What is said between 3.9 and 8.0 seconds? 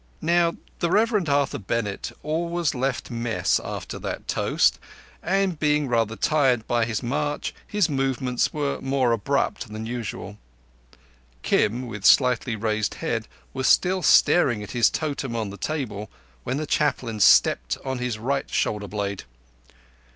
that toast, and being rather tired by his march his